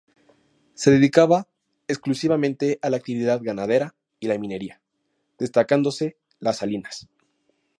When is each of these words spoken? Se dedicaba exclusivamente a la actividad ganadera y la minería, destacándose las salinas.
Se 0.73 0.89
dedicaba 0.89 1.47
exclusivamente 1.87 2.79
a 2.81 2.89
la 2.89 2.97
actividad 2.97 3.39
ganadera 3.39 3.93
y 4.19 4.25
la 4.29 4.39
minería, 4.39 4.81
destacándose 5.37 6.17
las 6.39 6.57
salinas. 6.57 7.07